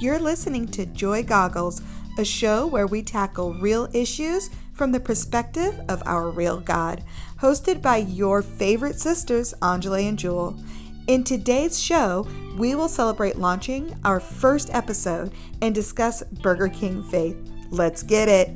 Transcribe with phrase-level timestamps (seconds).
[0.00, 1.82] You're listening to Joy Goggles,
[2.18, 7.02] a show where we tackle real issues from the perspective of our real God,
[7.40, 10.56] hosted by your favorite sisters, Angela and Jewel.
[11.08, 15.32] In today's show, we will celebrate launching our first episode
[15.62, 17.36] and discuss Burger King faith.
[17.70, 18.50] Let's get it.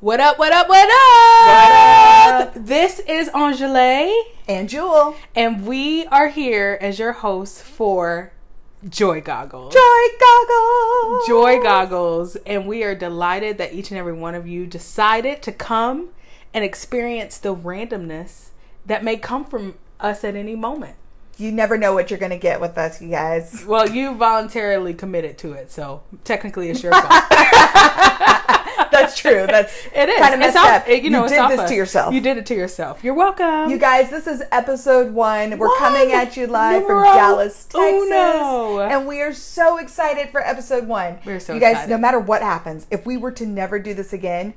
[0.00, 1.48] What up, what up, what up?
[1.48, 2.64] What up?
[2.66, 4.12] This is Angela,
[4.46, 5.16] And Jewel.
[5.34, 8.32] and we are here as your hosts for
[8.88, 9.74] Joy Goggles.
[9.74, 11.26] Joy Goggles.
[11.26, 12.36] Joy Goggles.
[12.46, 16.10] And we are delighted that each and every one of you decided to come
[16.54, 18.50] and experience the randomness
[18.86, 20.94] that may come from us at any moment.
[21.38, 23.64] You never know what you're going to get with us, you guys.
[23.66, 27.04] Well, you voluntarily committed to it, so technically it's your fault.
[29.00, 29.46] That's true.
[29.46, 30.18] That's It is.
[30.18, 30.88] kind of messed up.
[30.88, 31.70] it- you know, you did this us.
[31.70, 32.14] to yourself.
[32.14, 33.02] You did it to yourself.
[33.04, 33.70] You're welcome.
[33.70, 35.58] You guys, this is episode one.
[35.58, 35.78] We're One.
[35.78, 37.80] coming at you live from Dallas, Texas.
[38.02, 38.80] uno.
[38.80, 41.18] And we are so excited for episode one.
[41.24, 41.54] We're so excited.
[41.54, 41.90] You guys, excited.
[41.90, 44.54] no matter what happens, if we were to never do this again,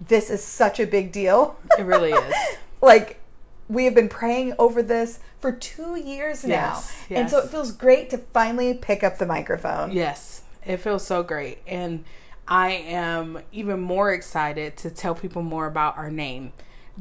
[0.00, 1.56] this is such a big deal.
[1.78, 2.34] It really is.
[2.80, 3.20] like,
[3.68, 6.74] we have been praying over this for two years now.
[6.76, 9.92] Yes, And so it feels great to finally pick up the microphone.
[9.92, 11.58] Yes, it feels so great.
[11.66, 12.04] And
[12.50, 16.52] I am even more excited to tell people more about our name,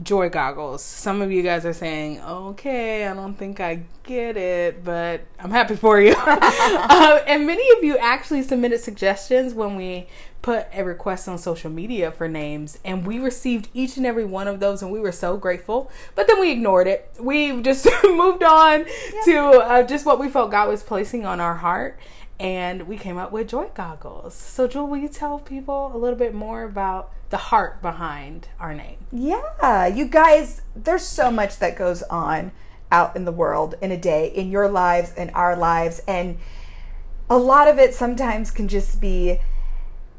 [0.04, 0.84] Joy Goggles.
[0.84, 5.50] Some of you guys are saying, okay, I don't think I get it, but I'm
[5.50, 6.14] happy for you.
[6.18, 10.06] uh, and many of you actually submitted suggestions when we
[10.44, 14.48] put a request on social media for names and we received each and every one
[14.48, 18.42] of those and we were so grateful but then we ignored it we just moved
[18.42, 18.86] on
[19.26, 22.00] to uh, just what we felt god was placing on our heart
[22.40, 24.34] and we came up with joy goggles.
[24.34, 28.74] So jewel will you tell people a little bit more about the heart behind our
[28.74, 28.98] name?
[29.12, 32.52] Yeah, you guys, there's so much that goes on
[32.92, 36.38] out in the world in a day, in your lives, in our lives, and
[37.30, 39.40] a lot of it sometimes can just be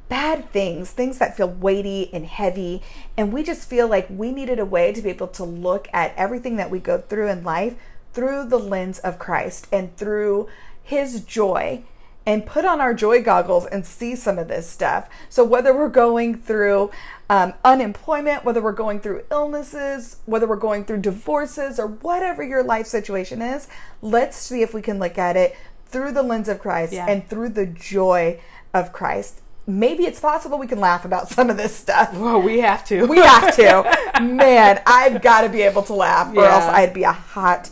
[0.09, 2.82] bad things, things that feel weighty and heavy,
[3.16, 6.14] and we just feel like we needed a way to be able to look at
[6.16, 7.75] everything that we go through in life
[8.12, 10.48] through the lens of Christ and through
[10.82, 11.82] his joy
[12.26, 15.08] and put on our joy goggles and see some of this stuff.
[15.28, 16.91] So, whether we're going through
[17.28, 22.62] um, unemployment, whether we're going through illnesses, whether we're going through divorces, or whatever your
[22.62, 23.69] life situation is,
[24.03, 27.06] let's see if we can look at it through the lens of Christ Yeah.
[27.09, 28.41] and through the joy
[28.75, 29.41] of Christ.
[29.66, 32.12] Maybe it's possible we can laugh about some of this stuff.
[32.16, 34.20] well we have to We have to.
[34.22, 36.54] Man, I've got to be able to laugh, or Yeah.
[36.54, 37.70] else I'd be a hot,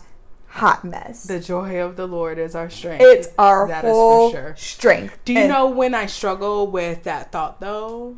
[0.58, 1.24] hot mess.
[1.24, 5.18] the joy of the lord is our strength It's our That whole for sure strength.
[5.24, 8.16] Do you And- know when I struggle with that thought though?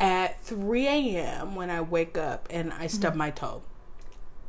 [0.00, 1.56] At 3 a.m.
[1.56, 3.18] when I wake up and I stub Mm-hmm.
[3.18, 3.62] my toe,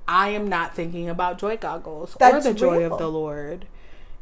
[0.07, 2.93] I am not thinking about joy goggles or the joy real.
[2.93, 3.65] of the Lord.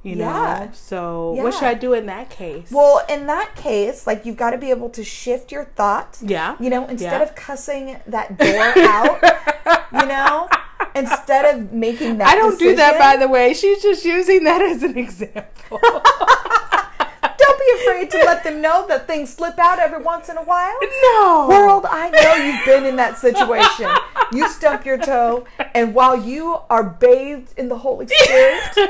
[0.04, 0.66] You Yeah.
[0.68, 0.70] know?
[0.74, 2.72] So, what should I do in that case?
[2.72, 6.24] Well, in that case, like you've got to be able to shift your thoughts.
[6.24, 6.56] Yeah.
[6.62, 7.24] You know, instead Yeah.
[7.28, 9.22] of cussing that door out,
[9.92, 10.48] you know,
[10.96, 13.54] instead of making that I don't do that, by the way.
[13.54, 15.80] She's just using that as an example.
[17.38, 20.44] Don't be afraid to let them know that things slip out every once in a
[20.44, 20.76] while.
[20.82, 21.48] no.
[21.50, 23.90] World, I know you've been in that situation.
[24.32, 28.90] You stump your toe, and while you are bathed in the Holy Spirit,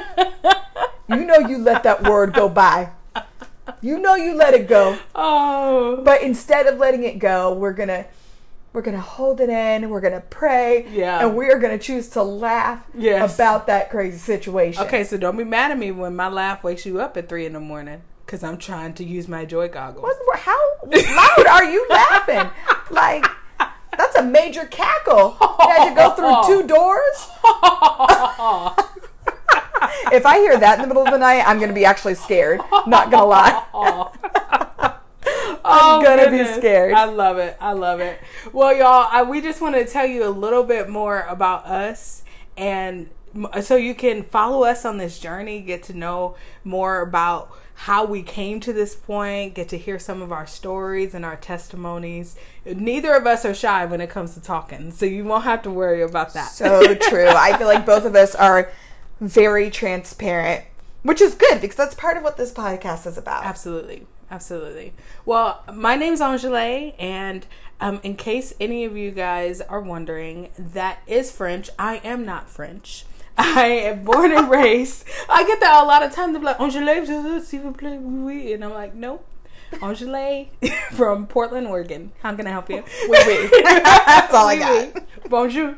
[1.09, 2.91] you know you let that word go by.
[3.81, 4.97] You know you let it go.
[5.13, 6.01] Oh.
[6.03, 8.05] But instead of letting it go, we're gonna
[8.73, 11.25] we're gonna hold it in, we're gonna pray, Yeah.
[11.25, 13.35] and we are gonna choose to laugh Yes.
[13.35, 14.83] about that crazy situation.
[14.83, 17.45] Okay, so don't be mad at me when my laugh wakes you up at 3
[17.45, 20.03] in the morning because I'm trying to use my joy goggles.
[20.03, 22.49] What- How loud are you laughing?
[22.91, 23.25] Like
[23.97, 25.35] that's a major cackle.
[25.41, 27.27] You had to go through two doors.
[30.13, 32.61] if I hear that in the middle of the night, I'm gonna be actually scared.
[32.85, 33.63] Not gonna lie.
[35.47, 36.93] I'm oh, gonna be scared.
[36.93, 37.57] I love it.
[37.59, 38.19] I love it.
[38.53, 42.23] Well, y'all, I, we just want to tell you a little bit more about us
[42.57, 43.09] and
[43.61, 47.51] so you can follow us on this journey, get to know more about
[47.81, 51.35] how we came to this point, get to hear some of our stories and our
[51.35, 52.35] testimonies.
[52.65, 55.69] Neither of us are shy when it comes to talking, so you won't have to
[55.69, 56.49] worry about that.
[56.49, 57.27] So true.
[57.27, 58.71] I feel like both of us are
[59.21, 60.65] very transparent,
[61.03, 63.45] which is good because that's part of what this podcast is about.
[63.45, 64.07] Absolutely.
[64.29, 64.93] Absolutely.
[65.25, 67.45] Well, my name's Angela, and
[67.79, 71.69] um, in case any of you guys are wondering, that is French.
[71.79, 73.05] I am not French.
[73.37, 75.05] I am born and raised.
[75.29, 76.33] I get that a lot of times.
[76.33, 78.53] They're like, Angele, s'il vous plaît, oui.
[78.53, 79.25] And I'm like, nope.
[79.81, 80.47] Angele
[80.91, 82.11] from Portland, Oregon.
[82.21, 82.83] How can I help you?
[83.09, 83.49] Oui, oui.
[83.63, 85.03] That's all I got.
[85.29, 85.75] Bonjour.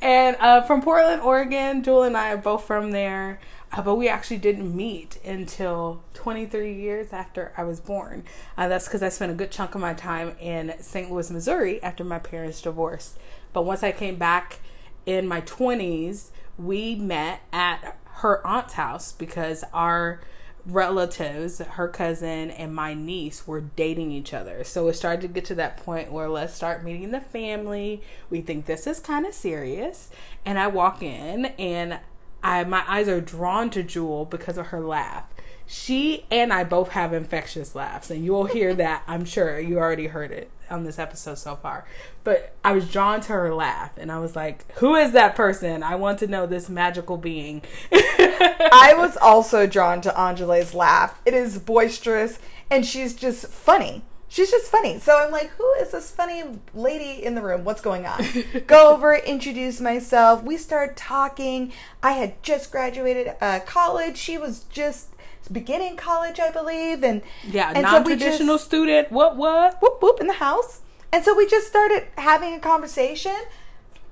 [0.00, 3.40] and uh, from Portland, Oregon, Jewel and I are both from there.
[3.74, 8.22] Uh, but we actually didn't meet until 23 years after I was born.
[8.56, 11.10] Uh, that's because I spent a good chunk of my time in St.
[11.10, 13.18] Louis, Missouri after my parents divorced.
[13.52, 14.60] But once I came back
[15.06, 20.20] in my 20s, we met at her aunt's house because our
[20.64, 24.62] relatives, her cousin and my niece, were dating each other.
[24.62, 28.02] So it started to get to that point where let's start meeting the family.
[28.30, 30.10] We think this is kind of serious.
[30.46, 31.98] And I walk in and
[32.44, 35.24] I my eyes are drawn to Jewel because of her laugh.
[35.66, 39.02] She and I both have infectious laughs, and you'll hear that.
[39.08, 41.86] I'm sure you already heard it on this episode so far.
[42.22, 45.82] But I was drawn to her laugh, and I was like, "Who is that person?
[45.82, 47.62] I want to know this magical being."
[47.92, 51.20] I was also drawn to Angele's laugh.
[51.24, 52.38] It is boisterous,
[52.70, 54.04] and she's just funny.
[54.34, 54.98] She's just funny.
[54.98, 56.42] So I'm like, who is this funny
[56.74, 57.62] lady in the room?
[57.62, 58.20] What's going on?
[58.66, 60.42] Go over, introduce myself.
[60.42, 61.72] We start talking.
[62.02, 64.16] I had just graduated uh, college.
[64.16, 65.10] She was just
[65.52, 69.12] beginning college, I believe, and yeah, and non-traditional just- student.
[69.12, 69.36] What?
[69.36, 69.80] What?
[69.80, 70.80] whoop whoop in the house.
[71.12, 73.36] And so we just started having a conversation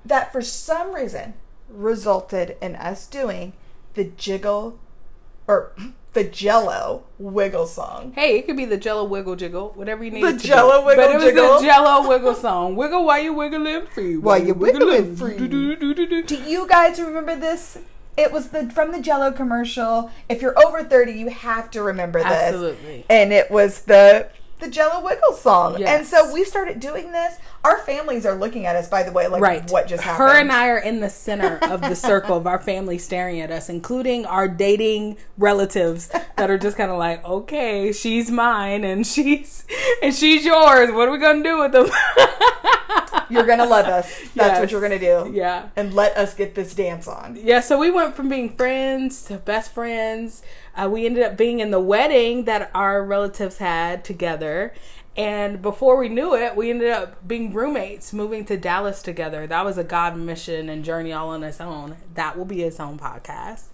[0.05, 1.35] that for some reason
[1.69, 3.55] resulted in us doing
[3.95, 4.79] the jiggle
[5.49, 5.73] or
[6.13, 8.13] the jello wiggle song.
[8.15, 10.25] Hey, it could be the Jello wiggle jiggle, whatever you need.
[10.25, 11.59] The Jell-O wiggle but it was jiggle?
[11.59, 12.77] the Jello wiggle song.
[12.77, 14.17] Wiggle while you wiggling free.
[14.17, 15.37] While you wiggling free.
[15.37, 16.25] Do-do-do-do-do.
[16.25, 17.79] Do you guys remember this?
[18.17, 20.11] It was the from the Jello commercial.
[20.29, 22.31] If you're over 30, you have to remember this.
[22.31, 23.07] Absolutely.
[23.09, 24.29] And it was the
[24.63, 25.77] the Jello Wiggles song.
[25.79, 25.89] Yes.
[25.99, 27.35] And so we started doing this.
[27.65, 29.71] Our families are looking at us by the way like Right.
[29.71, 30.29] what just happened.
[30.31, 33.51] Her and I are in the center of the circle of our family staring at
[33.51, 39.07] us, including our dating relatives that are just kind of like, okay, she's mine and
[39.07, 39.65] she's
[40.03, 40.91] and she's yours.
[40.93, 41.89] What are we gonna do with them?
[43.31, 44.09] You're to love us.
[44.35, 44.61] That's Yes.
[44.61, 45.31] what you're to do.
[45.33, 45.69] yeah.
[45.75, 47.39] And let us get this dance on.
[47.43, 50.43] Yeah, so we went from being friends to best friends.
[50.75, 54.73] Uh, we ended up being in the wedding that our relatives had together.
[55.15, 59.47] And before we knew it, we ended up being roommates, moving to Dallas together.
[59.47, 61.99] That was a God mission and journey all on its own.
[62.15, 63.65] That will be its own podcast.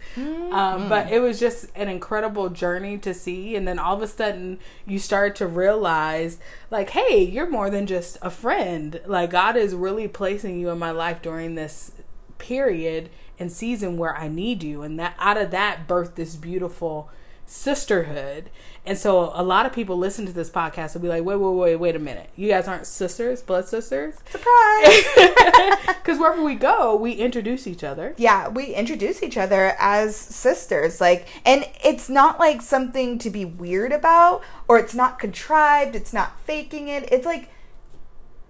[0.53, 3.55] Um, but it was just an incredible journey to see.
[3.55, 6.39] And then all of a sudden, you start to realize,
[6.73, 9.01] like, hey, you're more than just a friend.
[9.07, 11.93] Like, God is really placing you in my life during this
[12.39, 14.83] period and season where I need you.
[14.83, 17.11] And that out of that birthed this beautiful
[17.47, 18.51] sisterhood.
[18.85, 21.55] And so a lot of people listen to this podcast and be like, wait, wait,
[21.55, 22.31] wait, wait a minute.
[22.37, 24.17] You guys aren't sisters, blood sisters?
[24.31, 25.05] Surprise!
[26.09, 28.15] Because wherever we go, we introduce each other.
[28.17, 31.03] yeah, we introduce each other as sisters.
[31.03, 36.15] Like, and it's not like something to be weird about, or it's not contrived, it's
[36.15, 37.13] not faking it.
[37.13, 37.51] It's like,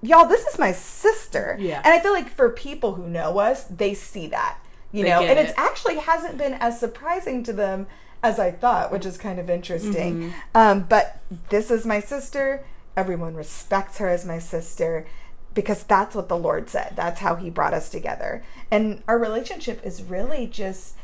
[0.03, 1.57] y'all, this is my sister.
[1.59, 1.83] Yeah.
[1.85, 4.59] And I feel like for people who know us, they see that,
[4.93, 5.59] you They know, and it's it.
[5.59, 7.87] actually hasn't been as surprising to them
[8.23, 10.17] as I thought, which is kind of interesting.
[10.17, 10.31] Mm-hmm.
[10.55, 11.21] Um, but
[11.51, 12.65] this is my sister.
[12.97, 15.07] Everyone respects her as my sister
[15.55, 16.95] because that's what the Lord said.
[16.97, 18.43] That's how He brought us together.
[18.71, 20.95] And our relationship is really just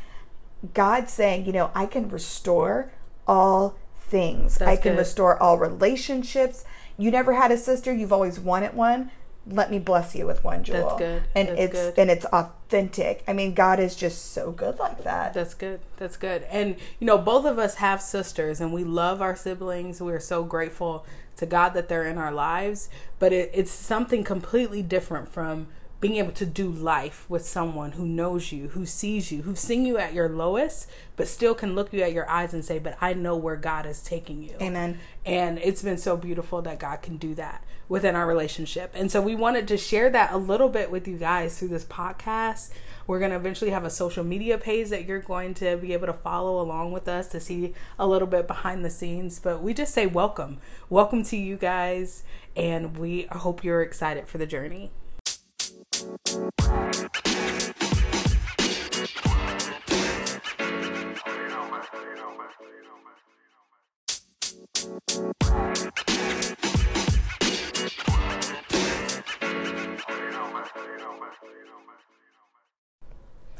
[0.73, 2.91] God saying, you know, I can restore
[3.27, 4.61] all things.
[4.61, 4.99] I can good.
[4.99, 6.65] restore all relationships.
[6.97, 9.11] You never had a sister, you've always wanted one.
[9.47, 10.87] Let me bless you with one, Jewel.
[10.87, 11.23] That's good.
[11.35, 11.93] And That's it's good.
[11.99, 12.25] and it's
[12.67, 13.23] authentic.
[13.27, 15.33] I mean, God is just so good like that.
[15.33, 15.81] That's good.
[15.97, 16.43] That's good.
[16.43, 20.01] And you know, both of us have sisters and we love our siblings.
[20.01, 21.05] We're so grateful
[21.37, 22.89] to God that they're in our lives.
[23.19, 25.67] But it, it's something completely different from
[26.07, 29.87] being able to do life with someone who knows you, who sees you, who's seen
[29.87, 32.95] you at your lowest, but still can look you at your eyes and say, But
[33.01, 34.55] I know where God is taking you.
[34.61, 34.99] Amen.
[35.25, 38.91] And it's been so beautiful that God can do that within our relationship.
[38.93, 41.85] And so we wanted to share that a little bit with you guys through this
[41.85, 42.69] podcast.
[43.07, 46.05] We're going to eventually have a social media page that you're going to be able
[46.05, 49.39] to follow along with us to see a little bit behind the scenes.
[49.39, 50.59] But we just say welcome.
[50.87, 52.21] Welcome to you guys.
[52.55, 54.91] And we hope you're excited for the journey.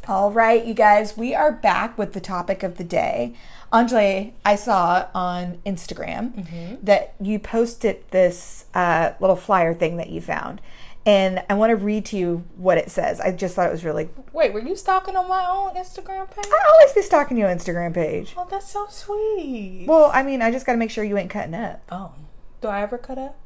[0.08, 3.34] All right, you guys, we are back with the topic of the day.
[3.74, 6.86] Angele, I saw on Instagram Mm-hmm.
[6.86, 10.62] that you posted this uh, little flyer thing that you found.
[11.06, 13.20] And I want to read to you what it says.
[13.20, 14.10] I just thought it was really.
[14.34, 16.46] Wait, were you stalking on my own Instagram page?
[16.46, 18.34] I always be stalking your Instagram page.
[18.36, 19.86] Oh, that's so sweet.
[19.88, 21.84] Well, I mean, I just got to make sure you ain't cutting up.
[21.92, 22.14] oh,
[22.62, 23.38] do I ever cut up?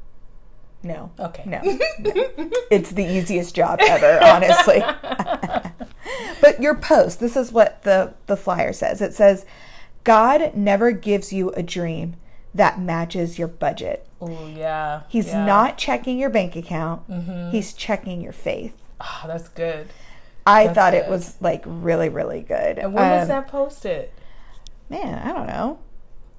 [0.82, 1.12] No.
[1.18, 1.44] Okay.
[1.46, 1.60] No.
[2.70, 4.82] it's the easiest job ever, honestly.
[6.40, 9.02] but your post, this is what the, the flyer says.
[9.02, 9.44] It says,
[10.04, 12.16] God never gives you a dream
[12.54, 14.06] that matches your budget.
[14.20, 15.02] Oh yeah.
[15.08, 15.44] He's yeah.
[15.46, 17.02] not checking your bank account.
[17.50, 18.74] He's checking your faith.
[19.00, 19.88] Oh, that's good.
[20.46, 22.78] I That's thought it was like really, really good.
[22.78, 24.10] And when was Um, that posted?
[24.88, 25.78] Man, I don't know.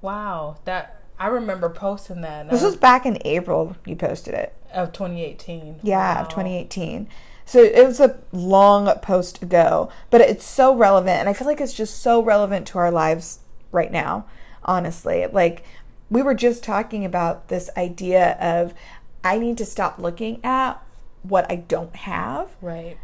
[0.00, 2.50] Wow, that I remember posting that.
[2.50, 3.76] This was back in April.
[3.86, 4.54] You posted it.
[4.72, 5.80] of 2018.
[5.82, 6.22] Yeah, Wow.
[6.22, 7.06] of 2018.
[7.44, 11.20] So it was a long post ago, but it's so relevant.
[11.20, 14.24] And I feel like it's just so relevant to our lives right now,
[14.64, 15.26] honestly.
[15.30, 15.64] Like,
[16.12, 18.74] we were just talking about this idea of
[19.24, 20.74] I need to stop looking at
[21.22, 22.98] what I don't have Right.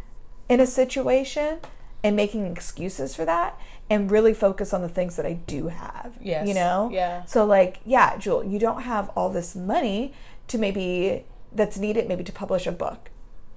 [0.48, 1.60] in a situation
[2.04, 6.18] and making excuses for that and really focus on the things that I do have.
[6.20, 6.46] Yes.
[6.46, 6.90] You know?
[6.92, 7.24] Yeah.
[7.24, 10.12] So like, yeah, Jewel, you don't have all this money
[10.48, 13.08] to maybe that's needed maybe to publish a book.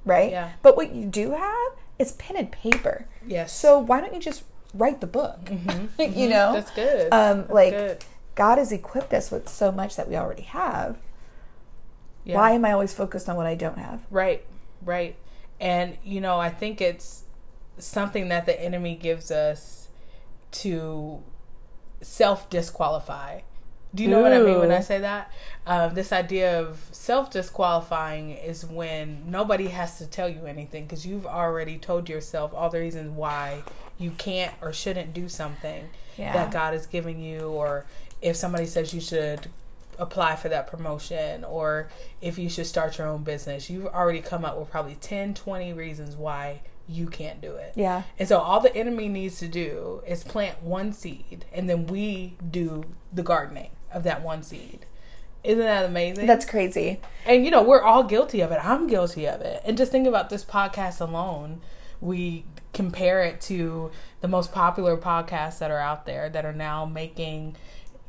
[0.06, 0.32] Right?
[0.32, 0.52] Yeah.
[0.62, 3.06] But what you do have is pen and paper.
[3.28, 3.52] Yes.
[3.54, 4.44] So why don't you just
[4.74, 5.40] write the book?
[5.50, 5.76] you know?
[6.00, 6.54] Mm-hmm.
[6.54, 7.12] That's good.
[7.14, 8.06] Um That's like good.
[8.36, 10.98] God has equipped us with so much that we already have.
[12.24, 12.36] Yeah.
[12.36, 14.02] Why am I always focused on what I don't have?
[14.10, 14.46] Right,
[14.84, 15.16] right.
[15.60, 17.24] And, you know, I think it's
[17.78, 19.88] something that the enemy gives us
[20.52, 21.22] to
[22.02, 23.42] self disqualify.
[23.94, 25.30] Do you know what I mean when I say that?
[25.68, 31.06] Um, this idea of self disqualifying is when nobody has to tell you anything because
[31.06, 33.64] you've already told yourself all the reasons why
[34.00, 36.32] you can't or shouldn't do something Yeah.
[36.34, 37.86] that God is giving you, or
[38.22, 39.48] if somebody says you should
[40.00, 41.90] apply for that promotion, or
[42.22, 45.74] if you should start your own business, you've already come up with probably 10, 20
[45.74, 47.74] reasons why you can't do it.
[47.76, 48.04] Yeah.
[48.18, 52.36] And so all the enemy needs to do is plant one seed, and then we
[52.50, 54.86] do the gardening of that one seed.
[55.44, 56.28] Isn't that amazing?
[56.28, 57.00] That's crazy.
[57.26, 58.60] and you know we're all guilty of it.
[58.64, 59.62] I'm guilty of it.
[59.66, 61.62] And just think about this podcast alone.
[62.00, 66.86] We compare it to the most popular podcasts that are out there that are now
[66.86, 67.56] making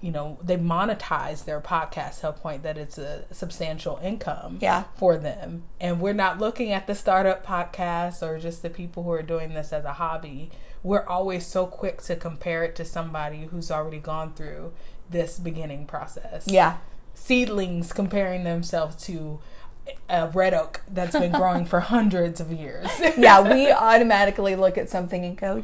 [0.02, 4.84] you know they monetize their podcast to a point that it's a substantial income Yeah.
[4.96, 9.12] for them and we're not looking at the startup podcasts or just the people who
[9.12, 10.50] are doing this as a hobby
[10.82, 14.72] we're always so quick to compare it to somebody who's already gone through
[15.08, 16.78] this beginning process Yeah.
[17.14, 19.40] seedlings comparing themselves to
[20.08, 24.88] a red oak that's been growing for hundreds of years yeah, we automatically look at
[24.90, 25.62] something and go,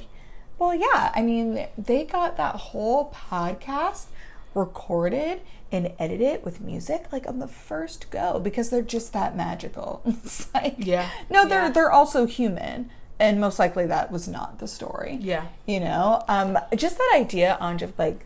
[0.59, 4.07] well, yeah, I mean, they got that whole podcast
[4.55, 10.03] recorded and edited with music like on the first go because they're just that magical.
[10.07, 11.09] It's like, Yeah.
[11.31, 11.71] No, they're Yeah.
[11.71, 15.19] they're also human, and most likely that was not the story.
[15.21, 18.25] yeah You know, um, just that idea on just like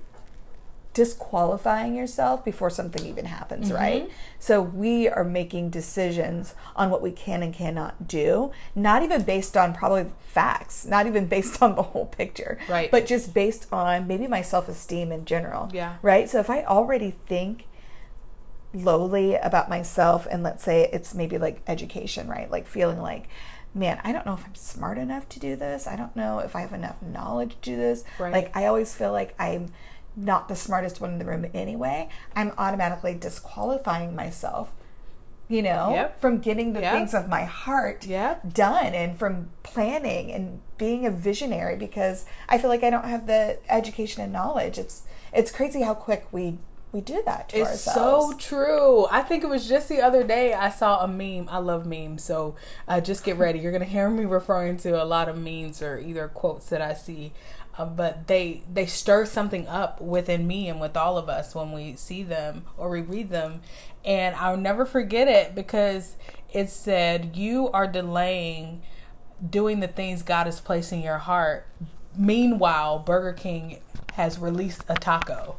[0.95, 3.77] disqualifying yourself before something even happens, Mm-hmm.
[3.77, 4.11] right?
[4.39, 9.57] So we are making decisions on what we can and cannot do, not even based
[9.57, 12.91] on probably facts, not even based on the whole picture, Right.
[12.91, 15.97] But just based on maybe my self esteem in general, Yeah.
[16.03, 16.29] right?
[16.29, 17.65] So if I already think
[18.75, 23.29] lowly about myself and let's say it's maybe like education right like feeling like
[23.75, 26.57] man i don't know if i'm smart enough to do this i don't know if
[26.57, 28.33] i have enough knowledge to do this Right.
[28.33, 29.69] like i always feel like i'm
[30.17, 34.73] not the smartest one in the room anyway i'm automatically disqualifying myself
[35.49, 36.21] you know Yep.
[36.21, 36.93] from getting the Yep.
[36.95, 38.53] things of my heart Yep.
[38.55, 43.27] done and from planning and being a visionary because i feel like i don't have
[43.27, 45.03] the education and knowledge it's
[45.33, 46.59] it's crazy how quick we
[46.93, 49.07] we do that to It's ourselves so true.
[49.11, 51.49] I think it was just the other day I saw a meme.
[51.49, 52.55] I love memes, so
[52.87, 53.61] uh, just get ready.
[53.61, 56.93] You're gonna hear me referring to a lot of memes or either quotes that I
[56.93, 57.33] see,
[57.79, 61.73] uh, but they they stir something up within me and with all of us when
[61.73, 63.61] we see them or we read them,
[64.05, 66.17] and I'll never forget it because
[66.53, 68.83] it said you are delaying
[69.49, 71.67] doing the things God has placed in your heart.
[72.17, 73.81] Meanwhile, Burger King
[74.15, 75.57] has released a taco.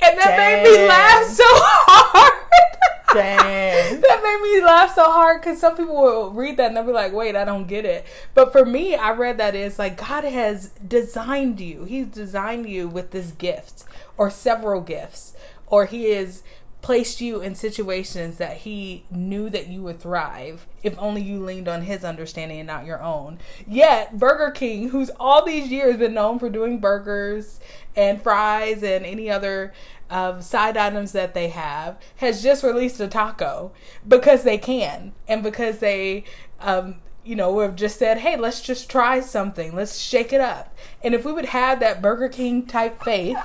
[0.00, 2.79] And that made me laugh so hard.
[3.12, 4.00] Dang.
[4.00, 6.92] that made me laugh so hard because some people will read that and they'll be
[6.92, 8.06] like, wait, I don't get it.
[8.34, 11.84] But for me, I read that it's like God has designed you.
[11.84, 13.84] He's designed you with this gift
[14.16, 15.34] or several gifts,
[15.66, 16.42] or He has
[16.82, 21.68] placed you in situations that he knew that you would thrive if only you leaned
[21.68, 23.38] on his understanding and not your own.
[23.66, 27.60] Yet, Burger King, who's all these years been known for doing burgers
[27.94, 29.74] and fries and any other
[30.10, 33.72] uh, side items that they have, has just released a taco
[34.06, 36.24] because they can and because they.
[36.60, 39.74] Um, you know, have just said, hey, let's just try something.
[39.74, 40.74] Let's shake it up.
[41.04, 43.36] And if we would have that Burger King type faith,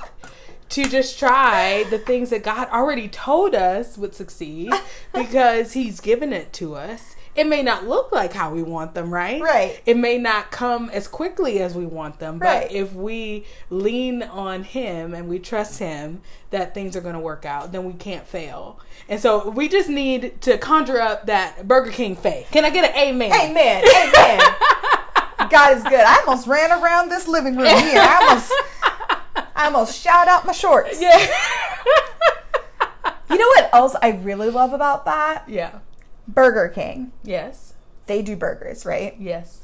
[0.70, 4.72] to just try the things that God already told us would succeed
[5.14, 7.16] because He's given it to us.
[7.36, 9.42] It may not look like how we want them, right?
[9.42, 9.80] Right.
[9.84, 12.72] It may not come as quickly as we want them, but Right.
[12.72, 17.44] if we lean on Him and we trust Him that things are going to work
[17.44, 18.80] out, then we can't fail.
[19.08, 22.48] And so we just need to conjure up that Burger King faith.
[22.50, 23.32] Can I get an amen?
[23.32, 23.84] Amen.
[23.84, 24.40] Amen.
[25.50, 26.00] God is good.
[26.00, 28.00] I almost ran around this living room here.
[28.00, 28.52] I almost,
[29.54, 31.00] I almost shot out my shorts.
[31.00, 31.18] Yeah.
[33.28, 35.44] You know what else I really love about that?
[35.48, 35.80] yeah.
[36.28, 37.12] Burger King.
[37.22, 37.74] Yes.
[38.06, 39.14] They do burgers, right?
[39.18, 39.62] Yes.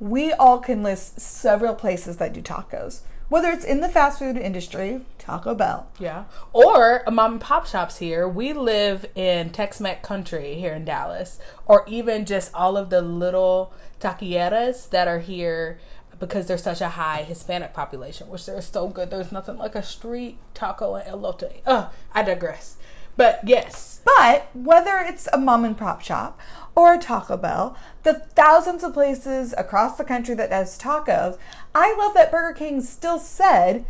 [0.00, 3.00] We all can list several places that do tacos.
[3.28, 5.88] Whether it's in the fast food industry, Taco Bell.
[5.98, 6.24] Yeah.
[6.52, 8.26] Or a mom and pop shops here.
[8.26, 11.38] We live in Tex Mex country here in Dallas.
[11.66, 15.78] Or even just all of the little taquerias that are here
[16.18, 19.10] because there's such a high Hispanic population, which they're so good.
[19.10, 21.60] There's nothing like a street taco and elote.
[21.66, 22.76] Ugh, I digress.
[23.18, 24.00] But yes.
[24.04, 26.40] But whether it's a mom and pop shop
[26.74, 31.36] or a Taco Bell, the thousands of places across the country that does tacos,
[31.74, 33.84] I love that Burger King still said,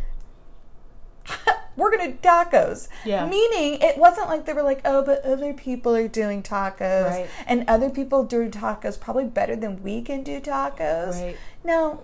[1.77, 2.89] we're going to do tacos.
[3.05, 3.27] Yeah.
[3.27, 7.09] Meaning it wasn't like they were like, oh, but other people are doing tacos.
[7.09, 7.29] Right.
[7.45, 11.21] And other people do tacos probably better than we can do tacos.
[11.21, 11.37] Right.
[11.63, 12.03] No,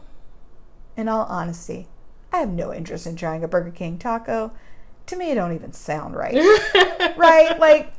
[0.95, 1.87] in all honesty,
[2.31, 4.51] I have no interest in trying a Burger King taco.
[5.07, 6.33] To me, it don't even sound right.
[7.17, 7.59] right?
[7.59, 7.93] Like,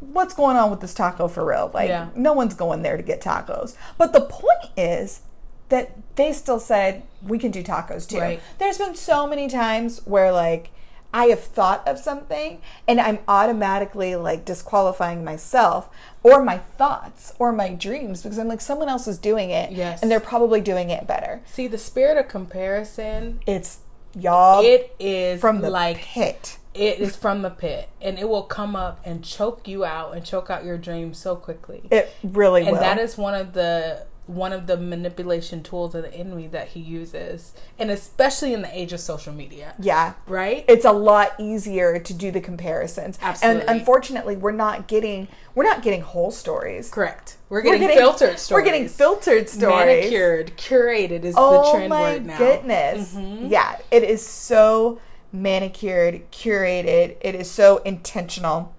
[0.00, 1.70] what's going on with this taco for real?
[1.72, 2.08] Like, Yeah.
[2.14, 3.76] no one's going there to get tacos.
[3.98, 5.20] But the point is
[5.68, 8.18] that they still said we can do tacos too.
[8.18, 8.40] Right.
[8.58, 10.70] There's been so many times where like
[11.14, 15.88] I have thought of something and I'm automatically like disqualifying myself
[16.22, 20.02] or my thoughts or my dreams because I'm like someone else is doing it Yes.
[20.02, 21.42] and they're probably doing it better.
[21.46, 23.78] See, the spirit of comparison, It's
[24.14, 26.58] y'all it is from the like pit.
[26.74, 30.24] it is from the pit and it will come up and choke you out and
[30.24, 31.82] choke out your dreams so quickly.
[31.90, 32.80] It really and will.
[32.80, 36.80] that is one of the one of the manipulation tools of the enemy that he
[36.80, 40.14] uses and especially in the age of social media yeah.
[40.28, 43.18] right it's a lot easier to do the comparisons.
[43.20, 43.62] Absolutely.
[43.62, 46.90] And unfortunately, we're not getting we're not getting whole stories.
[46.90, 49.86] correct we're We're getting, filtered stories We're getting filtered stories.
[49.86, 52.44] manicured curated is Oh the trend word now Mm-hmm.
[52.44, 53.50] goodness.
[53.50, 55.00] Yeah, it is so
[55.32, 57.16] manicured, curated.
[57.20, 58.74] It is so intentional.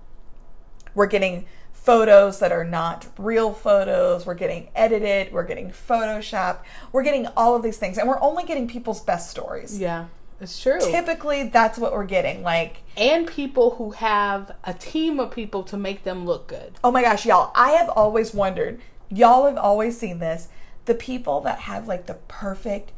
[0.95, 1.45] We're getting
[1.83, 4.25] photos that are not real photos.
[4.25, 5.33] We're getting edited.
[5.33, 6.59] We're getting photoshopped.
[6.93, 7.97] We're getting all of these things.
[7.97, 9.79] And we're only getting people's best stories.
[9.79, 10.07] yeah
[10.41, 12.43] it's true Typically, that's what we're getting.
[12.43, 16.91] Like, and people who have a team of people to make them look good oh
[16.91, 20.49] my gosh, y'all, I have always wondered, y'all have always seen this,
[20.85, 22.91] the people that have like the perfect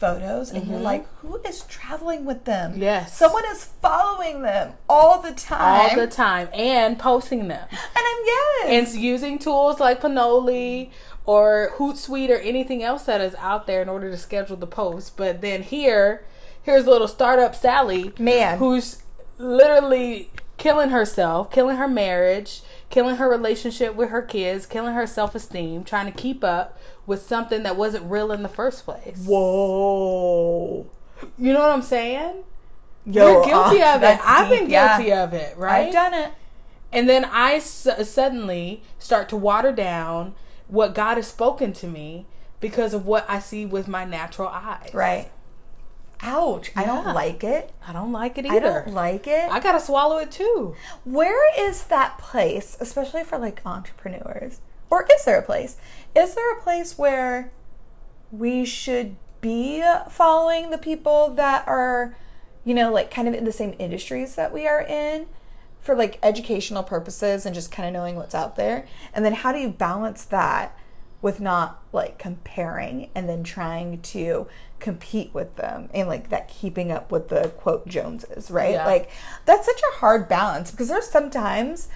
[0.00, 2.72] photos and you're like, who is traveling with them?
[2.72, 2.82] Mm-hmm.
[2.82, 3.16] Yes.
[3.16, 5.90] Someone is following them all the time.
[5.90, 8.92] all the time and posting them And I'm, yes.
[8.94, 10.90] and using tools like Planoly
[11.26, 15.16] or Hootsuite or anything else that is out there in order to schedule the post.
[15.16, 16.24] But then here,
[16.62, 18.58] here's little startup Sally, Man.
[18.58, 19.02] who's
[19.38, 25.34] literally killing herself, killing her marriage, killing her relationship with her kids, killing her self
[25.34, 29.24] esteem, trying to keep up with something that wasn't real in the first place.
[29.24, 30.86] Whoa.
[31.38, 32.44] You know what I'm saying?
[33.06, 34.20] Yo, You're guilty uh, of it.
[34.22, 34.98] I've been deep, yeah.
[34.98, 35.86] guilty of it, right?
[35.86, 36.32] I've done it.
[36.92, 40.34] And then I suddenly start to water down
[40.66, 42.26] what God has spoken to me
[42.58, 44.90] because of what I see with my natural eyes.
[44.92, 45.30] Right.
[46.22, 46.70] Ouch.
[46.76, 47.72] I don't like it.
[47.86, 48.56] I don't like it either.
[48.56, 49.50] I don't like it.
[49.50, 50.74] I gotta swallow it too.
[51.04, 54.60] Where is that place, especially for like entrepreneurs?
[54.90, 55.76] Or is there a place?
[56.14, 57.52] Is there a place where
[58.30, 62.16] we should be following the people that are,
[62.64, 65.26] you know, like kind of in the same industries that we are in
[65.80, 68.86] for like educational purposes and just kind of knowing what's out there?
[69.14, 70.76] And then how do you balance that
[71.22, 74.46] with not like comparing and then trying to
[74.78, 78.72] compete with them and like that keeping up with the quote Joneses, right?
[78.72, 78.86] Yeah.
[78.86, 79.10] Like
[79.44, 81.88] that's such a hard balance because there's sometimes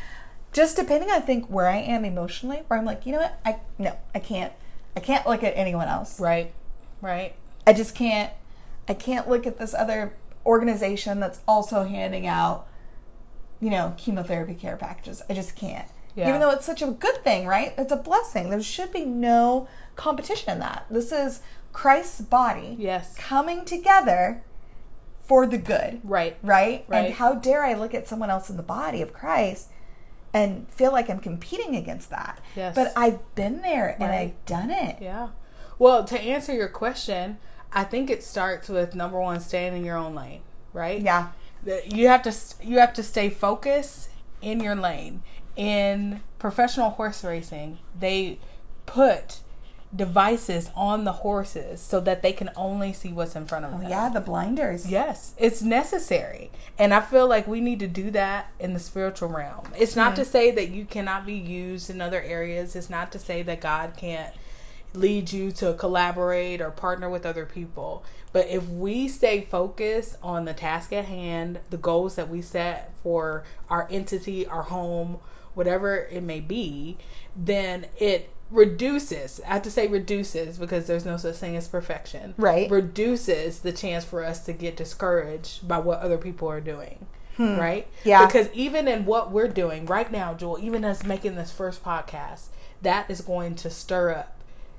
[0.53, 3.41] just depending I think where I am emotionally where I'm like, you know what?
[3.45, 4.53] I no, I can't
[4.97, 6.21] I can't look at anyone else.
[6.21, 6.53] Right.
[7.01, 7.35] Right.
[7.67, 8.33] I just can't
[8.89, 12.67] I can't look at this other organization that's also handing out
[13.61, 15.23] you know, chemotherapy care packages.
[15.31, 15.89] I just can't.
[16.15, 16.29] Yeah.
[16.29, 17.75] Even though it's such a good thing, right?
[17.77, 18.51] It's a blessing.
[18.51, 20.87] There should be no competition in that.
[20.91, 21.41] This is
[21.73, 23.15] Christ's body Yes.
[23.19, 24.43] coming together
[25.23, 26.37] for the good, Right.
[26.43, 26.85] right?
[26.87, 27.07] Right.
[27.07, 29.71] And how dare I look at someone else in the body of Christ
[30.33, 32.39] and feel like I'm competing against that?
[32.55, 32.75] Yes.
[32.75, 34.99] But I've been there and I've done it.
[35.01, 35.29] Yeah.
[35.79, 37.39] Well, to answer your question,
[37.73, 41.01] I think it starts with number one, staying in your own lane, right?
[41.01, 41.29] Yeah.
[41.87, 44.11] you have to you have to stay focused
[44.43, 45.23] in your lane.
[45.57, 48.39] In professional horse racing, they
[48.87, 49.41] put
[49.95, 53.79] devices on the horses so that they can only see what's in front of oh,
[53.79, 53.87] them.
[53.87, 54.91] Oh, Yeah, the blinders.
[54.91, 56.51] Yes, it's necessary.
[56.79, 59.69] And I feel like we need to do that in the spiritual realm.
[59.79, 62.75] It's not to say that you cannot be used in other areas.
[62.75, 64.35] It's not to say that God can't
[64.95, 68.05] lead you to collaborate or partner with other people.
[68.33, 72.93] But if we stay focused on the task at hand, the goals that we set
[73.03, 75.19] for our entity, our home,
[75.55, 76.97] whatever it may be,
[77.37, 79.41] then it reduces.
[79.47, 82.35] I have to say reduces because there's no such thing as perfection.
[82.37, 82.71] Right.
[82.71, 87.07] Reduces the chance for us to get discouraged by what other people are doing.
[87.37, 87.57] Hmm.
[87.57, 87.89] Right?
[88.05, 88.27] Yeah.
[88.27, 92.47] Because even in what we're doing right now, Jewel, even us making this first podcast,
[92.83, 94.31] that is going to stir up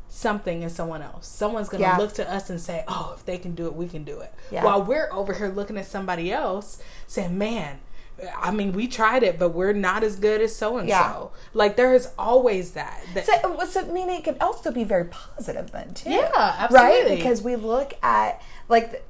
[0.07, 1.27] something in someone else.
[1.27, 1.97] Someone's going to Yeah.
[1.97, 4.31] look to us and say, "Oh, if they can do it, we can do it."
[4.51, 4.63] Yeah.
[4.63, 7.79] While we're over here looking at somebody else saying, "Man,
[8.37, 11.75] I mean, we tried it, but we're not as good as so and so." Like
[11.75, 13.01] there is always that.
[13.13, 16.11] that So, so meaning it can also be very positive then too.
[16.11, 16.55] Yeah, Right?
[16.59, 17.15] absolutely.
[17.17, 19.03] Because we look at like th-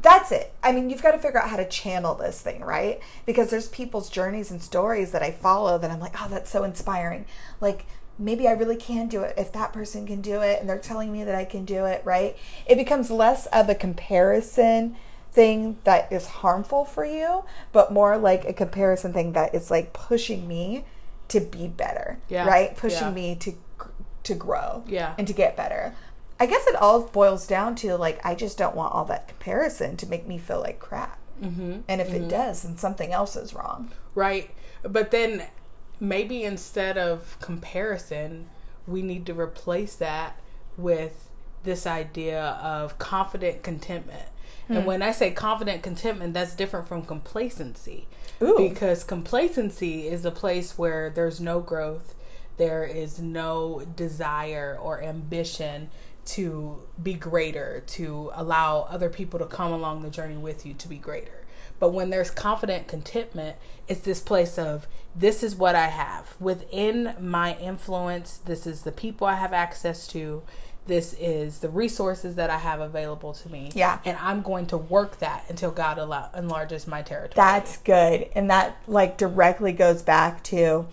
[0.00, 0.52] that's it.
[0.62, 3.00] I mean, you've got to figure out how to channel this thing, right?
[3.26, 6.62] Because there's people's journeys and stories that I follow that I'm like, oh, that's so
[6.62, 7.26] inspiring.
[7.60, 7.84] Like
[8.18, 11.12] maybe I really can do it if that person can do it and they're telling
[11.12, 12.36] me that I can do it, right?
[12.66, 14.96] It becomes less of a comparison
[15.38, 19.92] thing that is harmful for you, but more like a comparison thing that is like
[19.92, 20.84] pushing me
[21.28, 22.44] to be better, Yeah.
[22.44, 22.76] right?
[22.76, 23.20] Pushing Yeah.
[23.22, 23.52] me to
[24.24, 25.14] to grow Yeah.
[25.16, 25.94] and to get better.
[26.40, 29.96] I guess it all boils down to like I just don't want all that comparison
[29.98, 31.18] to make me feel like crap.
[31.40, 31.82] Mm-hmm.
[31.86, 33.92] And if it does, then something else is wrong.
[34.16, 34.50] Right.
[34.82, 35.44] But then
[36.00, 38.48] maybe instead of comparison,
[38.88, 40.34] we need to replace that
[40.76, 41.28] with
[41.62, 44.28] this idea of confident contentment.
[44.68, 44.76] Hmm.
[44.76, 48.06] And when I say confident contentment, that's different from complacency.
[48.40, 48.56] Ooh.
[48.56, 52.14] Because complacency is a place where there's no growth,
[52.56, 55.90] there is no desire or ambition
[56.26, 60.88] to be greater, to allow other people to come along the journey with you to
[60.88, 61.44] be greater.
[61.78, 67.14] But when there's confident contentment, it's this place of this is what I have within
[67.20, 70.42] my influence, this is the people I have access to,
[70.88, 73.70] this is the resources that I have available to me.
[73.74, 74.00] Yeah.
[74.04, 77.34] And I'm going to work that until God allow, enlarges my territory.
[77.36, 78.28] That's good.
[78.34, 80.86] And that like directly goes back to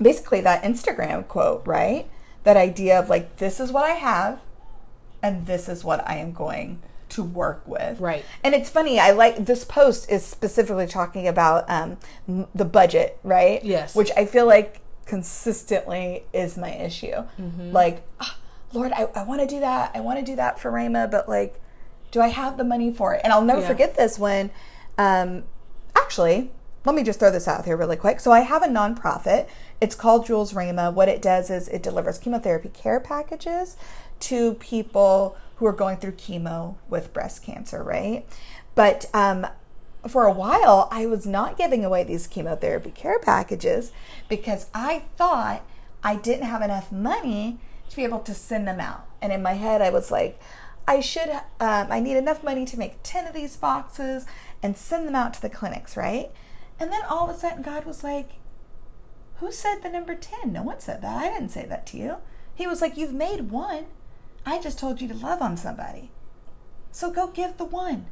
[0.00, 2.08] basically that Instagram quote, right?
[2.44, 4.40] That idea of like this is what I have
[5.22, 8.00] and this is what I am going to work with.
[8.00, 8.24] Right.
[8.44, 11.96] And it's funny, I like this post is specifically talking about um,
[12.54, 13.64] the budget, right?
[13.64, 13.94] Yes.
[13.94, 17.24] Which I feel like consistently is my issue.
[17.40, 17.72] Mm-hmm.
[17.72, 18.36] Like, ah,
[18.72, 19.92] Lord, I, I want to do that.
[19.94, 21.60] I want to do that for Rama, but like,
[22.10, 23.20] do I have the money for it?
[23.24, 23.66] And I'll never Yeah.
[23.68, 24.50] forget this when,
[24.96, 25.44] um,
[25.96, 26.50] actually,
[26.84, 28.20] let me just throw this out here really quick.
[28.20, 29.46] So I have a nonprofit.
[29.80, 30.90] It's called Jules Rama.
[30.90, 33.76] What it does is it delivers chemotherapy care packages
[34.20, 38.24] to people who are going through chemo with breast cancer, right?
[38.74, 39.46] But um,
[40.06, 43.92] for a while, I was not giving away these chemotherapy care packages
[44.28, 45.62] because I thought
[46.02, 49.06] I didn't have enough money to be able to send them out.
[49.20, 50.40] And in my head, I was like,
[50.86, 51.28] I should,
[51.60, 54.26] um, I need enough money to make 10 of these boxes
[54.62, 56.30] and send them out to the clinics, right?
[56.80, 58.32] And then all of a sudden, God was like,
[59.40, 60.52] Who said the number 10?
[60.52, 61.16] No one said that.
[61.16, 62.16] I didn't say that to you.
[62.54, 63.86] He was like, You've made one.
[64.46, 66.10] I just told you to love on somebody.
[66.90, 68.06] So go give the one.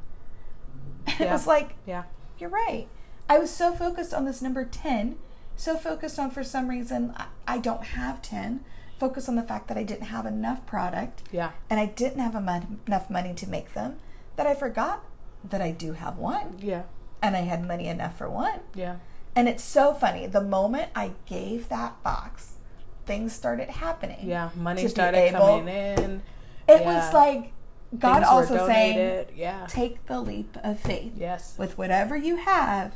[1.07, 2.05] And it was like, Yeah.
[2.39, 2.89] you're right.
[3.29, 5.17] I was so focused on this number 10,
[5.57, 8.65] so focused on for some reason I, I don't have 10,
[8.99, 11.51] focused on the fact that I didn't have enough product Yeah.
[11.69, 13.99] and I didn't have mon- enough money to make them,
[14.37, 15.05] that I forgot
[15.45, 16.83] that I do have one Yeah.
[17.23, 18.61] and I had money enough for one.
[18.75, 18.97] Yeah.
[19.35, 20.27] And it's so funny.
[20.27, 22.55] The moment I gave that box,
[23.05, 24.21] things started happening.
[24.23, 24.51] Yeah.
[24.55, 26.23] Money started able- coming in.
[26.67, 26.87] It Yeah.
[27.05, 27.53] was like
[27.99, 29.27] God Things also saying.
[29.37, 29.67] Yeah.
[29.69, 31.13] take the leap of faith.
[31.17, 31.55] Yes.
[31.59, 32.93] With whatever you have,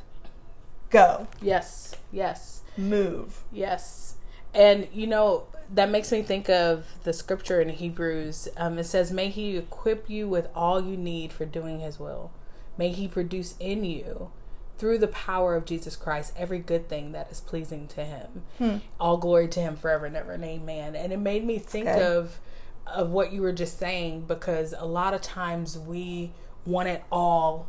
[0.88, 1.94] go, Yes.
[2.10, 2.62] Yes.
[2.76, 3.44] move.
[3.52, 4.14] Yes.
[4.54, 8.48] And you know, that makes me think of the scripture in Hebrews.
[8.56, 12.32] Um, it says, May he equip you with all you need for doing his will.
[12.76, 14.30] May he produce in you
[14.78, 18.42] through the power of Jesus Christ every good thing that is pleasing to him.
[18.58, 18.76] Hmm.
[18.98, 20.96] All glory to him forever and ever and amen.
[20.96, 22.02] And it made me think good.
[22.02, 22.40] of
[22.86, 26.32] of what you were just saying because a lot of times we
[26.66, 27.68] want it all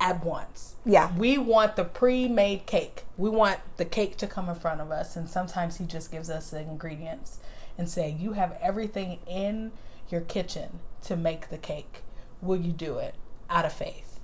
[0.00, 0.76] at once.
[0.84, 1.16] Yeah.
[1.16, 3.04] We want the pre-made cake.
[3.16, 6.30] We want the cake to come in front of us and sometimes he just gives
[6.30, 7.38] us the ingredients
[7.78, 9.72] and say you have everything in
[10.08, 12.02] your kitchen to make the cake.
[12.40, 13.14] Will you do it
[13.48, 14.20] out of faith?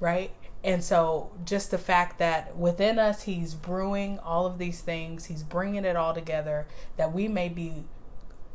[0.00, 0.32] Right?
[0.64, 5.44] And so, just the fact that within us, He's brewing all of these things, He's
[5.44, 6.66] bringing it all together
[6.96, 7.84] that we may be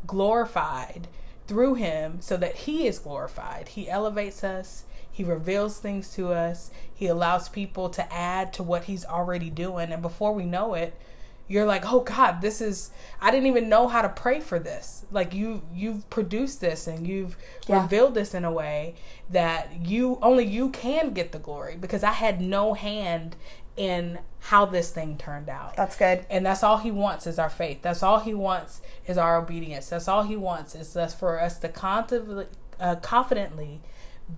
[0.05, 1.07] glorified
[1.47, 3.69] through Him so that He is glorified.
[3.69, 8.85] He elevates us, He reveals things to us, He allows people to add to what
[8.85, 9.91] He's already doing.
[9.91, 10.99] And before we know it,
[11.47, 15.03] you're like oh god this is i didn't even know how to pray for this
[15.11, 17.35] like you you've produced this and you've
[17.67, 17.81] Yeah.
[17.81, 18.95] revealed this in a way
[19.29, 23.35] that you only you can get the glory because i had no hand
[23.75, 26.25] in how this thing turned out That's good.
[26.29, 29.89] and that's all he wants is our faith that's all he wants is our obedience
[29.89, 32.45] that's all he wants is us for us to confidently,
[32.79, 33.81] uh, confidently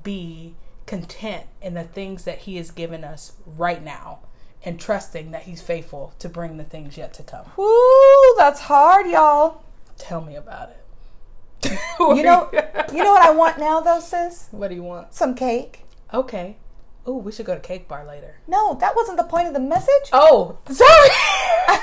[0.02, 0.56] be
[0.86, 4.20] content in the things that he has given us right now
[4.66, 9.08] and trusting that he's faithful to bring the things yet to come Woo, that's hard,
[9.08, 9.64] y'all.
[9.98, 10.80] tell me about it
[12.00, 12.50] You know,
[12.92, 14.48] you know what I want now, though, sis?
[14.52, 15.82] what do you want Some cake.
[16.14, 16.58] okay
[17.06, 19.60] oh we should go to cake bar later No, that wasn't the point of the
[19.60, 20.10] message.
[20.14, 21.10] oh sorry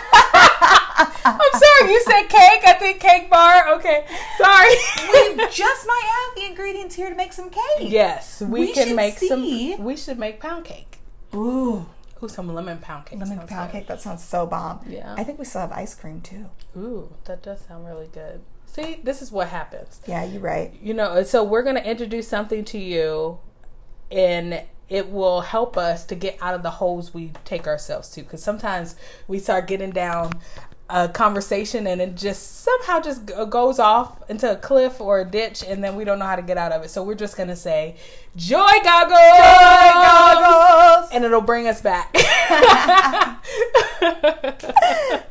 [1.24, 4.04] i'm sorry you said cake i think cake bar okay
[4.38, 4.68] sorry
[5.36, 7.62] we just might have the ingredients here to make some cake.
[7.90, 9.28] Yes, we, We can make see.
[9.28, 9.84] some.
[9.84, 10.98] We should make pound cake.
[11.34, 11.86] Ooh,
[12.22, 13.18] Ooh, some lemon pound cake.
[13.18, 13.78] lemon pound good.
[13.80, 13.86] cake.
[13.88, 14.80] That sounds so bomb.
[14.88, 15.14] Yeah.
[15.16, 16.46] I think we still have ice cream too.
[16.76, 18.40] Ooh, that does sound really good.
[18.66, 20.00] See, this is what happens.
[20.06, 20.72] Yeah, you're right.
[20.80, 23.38] You know, so we're gonna introduce something to you,
[24.10, 28.22] and it will help us to get out of the holes we take ourselves to.
[28.22, 28.96] Because sometimes
[29.28, 30.32] we start getting down
[30.90, 35.64] a conversation and it just somehow just goes off into a cliff or a ditch,
[35.66, 36.90] and then we don't know how to get out of it.
[36.90, 37.96] So we're just gonna say,
[38.36, 39.38] "Joy goggles."
[39.92, 41.10] Goggles.
[41.12, 42.12] and it'll bring us back.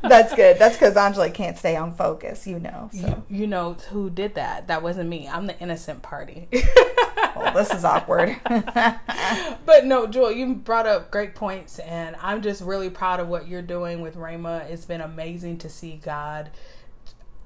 [0.02, 0.58] That's good.
[0.58, 2.48] That's because Angela can't stay on focus.
[2.48, 2.90] You know.
[2.94, 4.68] So you know who did that?
[4.68, 5.28] That wasn't me.
[5.28, 6.48] I'm the innocent party.
[7.36, 8.40] well, this is awkward.
[8.46, 13.48] but no, Jewel, you brought up great points, and I'm just really proud of what
[13.48, 14.66] you're doing with Rama.
[14.70, 16.50] It's been amazing to see God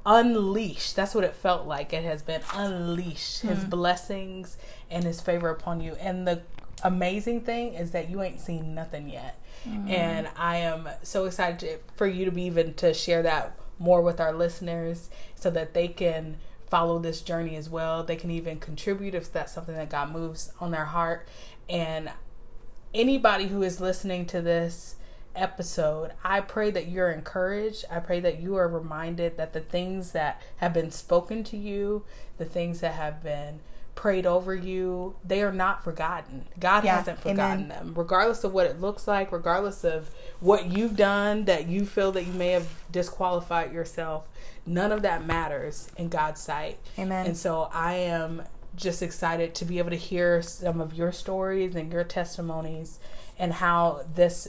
[0.06, 0.94] unleash.
[0.94, 1.94] That's what it felt like.
[1.94, 3.42] It has been unleashed.
[3.42, 3.70] His hmm.
[3.70, 4.58] blessings
[4.89, 5.96] and His favor upon you.
[6.00, 6.42] And the
[6.84, 9.39] amazing thing is that you ain't seen nothing yet.
[9.63, 9.88] Hmm.
[9.88, 14.02] And I am so excited to, for you to be even to share that more
[14.02, 16.38] with our listeners so that they can
[16.70, 18.04] follow this journey as well.
[18.04, 21.28] They can even contribute if that's something that God moves on their heart.
[21.70, 22.12] And
[22.94, 24.96] anybody who is listening to this
[25.36, 27.86] episode, I pray that you're encouraged.
[27.91, 32.04] I pray that you are reminded that the things that have been spoken to you,
[32.38, 33.60] the things that have been
[33.96, 36.46] prayed over you, they are not forgotten.
[36.60, 37.67] God Yeah, hasn't forgotten amen.
[37.67, 37.93] them.
[37.96, 42.26] Regardless of what it looks like, regardless of what you've done that you feel that
[42.26, 44.28] you may have disqualified yourself,
[44.65, 46.80] none of that matters in God's sight.
[46.98, 47.28] Amen.
[47.28, 48.43] And so I am
[48.76, 53.00] just excited to be able to hear some of your stories and your testimonies
[53.38, 54.48] and how this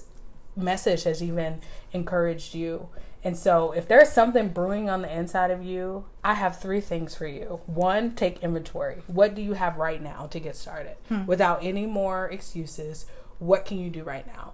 [0.57, 1.61] message has even
[1.93, 2.89] encouraged you.
[3.23, 7.15] And so, if there's something brewing on the inside of you, I have three things
[7.15, 7.61] for you.
[7.67, 9.03] One, take inventory.
[9.07, 10.97] What do you have right now to get started?
[11.09, 11.25] Hmm.
[11.25, 13.07] Without any more excuses,
[13.39, 14.53] what can you do right now?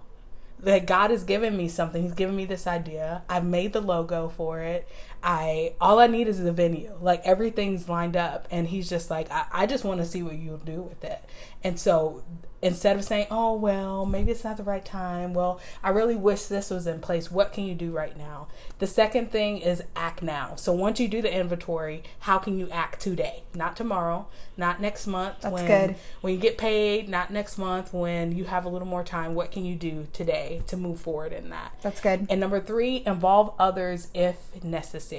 [0.61, 2.03] that God has given me something.
[2.03, 3.23] He's given me this idea.
[3.27, 4.87] I've made the logo for it.
[5.23, 6.95] I all I need is the venue.
[7.01, 10.35] Like everything's lined up, and he's just like, I, I just want to see what
[10.35, 11.23] you'll do with it.
[11.63, 12.23] And so
[12.61, 16.45] instead of saying, "Oh well, maybe it's not the right time," well, I really wish
[16.45, 17.31] this was in place.
[17.31, 18.47] What can you do right now?
[18.79, 20.55] The second thing is act now.
[20.55, 25.07] So once you do the inventory, how can you act today, not tomorrow, not next
[25.07, 25.41] month?
[25.41, 25.95] That's when, good.
[26.21, 27.93] When you get paid, not next month.
[27.93, 31.33] When you have a little more time, what can you do today to move forward
[31.33, 31.73] in that?
[31.81, 32.27] That's good.
[32.29, 35.10] And number three, involve others if necessary.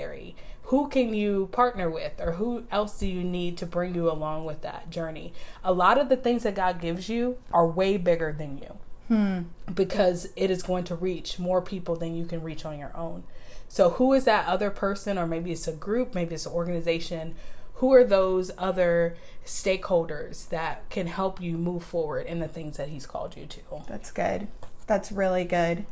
[0.64, 4.44] Who can you partner with, or who else do you need to bring you along
[4.44, 5.32] with that journey?
[5.62, 8.78] A lot of the things that God gives you are way bigger than you
[9.08, 9.72] hmm.
[9.72, 13.24] because it is going to reach more people than you can reach on your own.
[13.68, 17.34] So, who is that other person, or maybe it's a group, maybe it's an organization?
[17.76, 22.88] Who are those other stakeholders that can help you move forward in the things that
[22.88, 23.60] He's called you to?
[23.88, 24.48] That's good.
[24.86, 25.86] That's really good.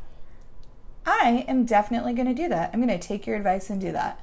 [1.10, 2.70] I am definitely going to do that.
[2.72, 4.20] I'm going to take your advice and do that.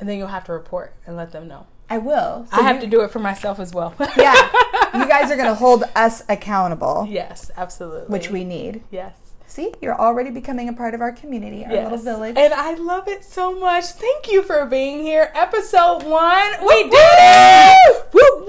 [0.00, 1.66] And then you'll have to report and let them know.
[1.88, 2.46] I will.
[2.50, 3.94] So I have to do it for myself as well.
[4.16, 4.34] yeah.
[4.94, 8.08] you guys are going to hold us accountable, yes, absolutely.
[8.08, 8.82] which we need.
[8.90, 9.14] yes.
[9.46, 12.38] See, you're already becoming a part of our community, our little village.
[12.38, 13.84] And I love it so much.
[13.84, 15.30] Thank you for being here.
[15.34, 16.66] Episode one.
[16.66, 18.06] We did it!
[18.14, 18.46] Woo!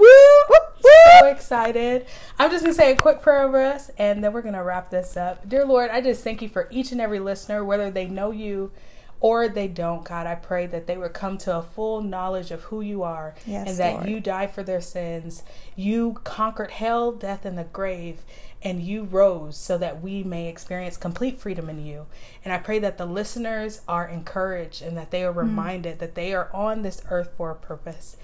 [1.20, 2.06] So excited.
[2.38, 4.62] I'm just going to say a quick prayer over us and then we're going to
[4.62, 5.48] wrap this up.
[5.48, 8.72] Dear Lord, I just thank you for each and every listener, whether they know you
[9.20, 10.26] or they don't, God.
[10.26, 13.68] I pray that they would come to a full knowledge of who you are Yes,
[13.68, 14.08] and that Lord.
[14.08, 15.42] you died for their sins.
[15.74, 18.18] You conquered hell, death, and the grave,
[18.62, 22.06] and you rose so that we may experience complete freedom in you.
[22.44, 25.38] And I pray that the listeners are encouraged and that they are mm.
[25.38, 28.18] reminded that they are on this earth for a purpose.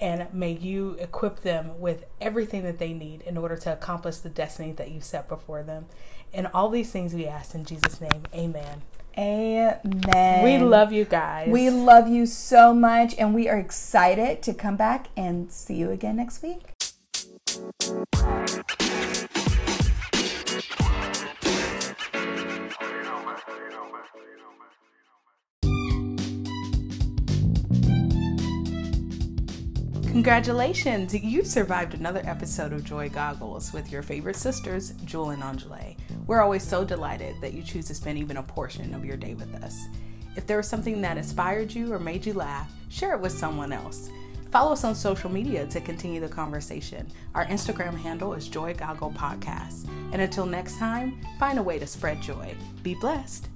[0.00, 4.28] And may you equip them with everything that they need in order to accomplish the
[4.28, 5.86] destiny that you set before them.
[6.32, 8.24] And all these things we ask in Jesus' name.
[8.34, 8.82] Amen.
[9.16, 10.42] Amen.
[10.42, 11.48] We love you guys.
[11.48, 15.90] We love you so much, and we are excited to come back and see you
[15.90, 16.74] again next week.
[30.14, 31.12] Congratulations!
[31.12, 35.96] You've survived another episode of Joy Goggles with your favorite sisters, Jewel and Angele.
[36.28, 39.34] We're always so delighted that you choose to spend even a portion of your day
[39.34, 39.76] with us.
[40.36, 43.72] If there was something that inspired you or made you laugh, share it with someone
[43.72, 44.08] else.
[44.52, 47.08] Follow us on social media to continue the conversation.
[47.34, 49.88] Our Instagram handle is Joy Goggle Podcast.
[50.12, 52.54] And until next time, find a way to spread joy.
[52.84, 53.48] Be blessed.